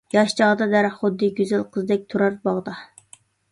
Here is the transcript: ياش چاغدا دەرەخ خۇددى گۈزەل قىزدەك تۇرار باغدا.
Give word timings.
ياش 0.13 0.31
چاغدا 0.37 0.67
دەرەخ 0.71 0.95
خۇددى 1.01 1.29
گۈزەل 1.41 1.67
قىزدەك 1.77 2.09
تۇرار 2.15 2.41
باغدا. 2.49 2.77